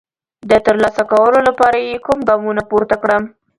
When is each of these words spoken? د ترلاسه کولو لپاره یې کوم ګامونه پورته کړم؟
د 0.49 0.51
ترلاسه 0.65 1.03
کولو 1.11 1.39
لپاره 1.47 1.77
یې 1.87 1.95
کوم 2.05 2.19
ګامونه 2.29 2.61
پورته 2.69 2.95
کړم؟ 3.01 3.23